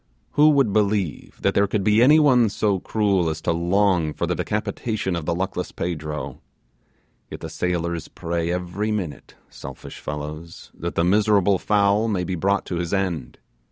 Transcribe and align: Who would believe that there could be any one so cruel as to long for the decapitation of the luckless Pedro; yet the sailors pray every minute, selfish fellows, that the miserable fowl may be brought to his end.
Who 0.31 0.49
would 0.49 0.73
believe 0.73 1.37
that 1.43 1.53
there 1.53 1.67
could 1.67 1.83
be 1.83 2.01
any 2.01 2.17
one 2.19 2.49
so 2.49 2.79
cruel 2.79 3.29
as 3.29 3.39
to 3.41 3.51
long 3.51 4.13
for 4.15 4.25
the 4.25 4.33
decapitation 4.33 5.15
of 5.15 5.25
the 5.27 5.35
luckless 5.35 5.71
Pedro; 5.71 6.41
yet 7.29 7.41
the 7.41 7.51
sailors 7.51 8.07
pray 8.07 8.51
every 8.51 8.91
minute, 8.91 9.35
selfish 9.47 9.99
fellows, 9.99 10.71
that 10.73 10.95
the 10.95 11.03
miserable 11.03 11.59
fowl 11.59 12.07
may 12.07 12.23
be 12.23 12.33
brought 12.33 12.65
to 12.65 12.77
his 12.77 12.95
end. 12.95 13.37